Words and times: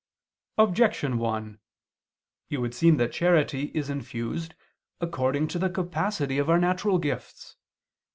Objection 0.57 1.19
1: 1.19 1.59
It 2.49 2.57
would 2.57 2.73
seem 2.73 2.97
that 2.97 3.13
charity 3.13 3.65
is 3.75 3.87
infused 3.87 4.55
according 4.99 5.47
to 5.49 5.59
the 5.59 5.69
capacity 5.69 6.39
of 6.39 6.49
our 6.49 6.57
natural 6.57 6.97
gifts. 6.97 7.55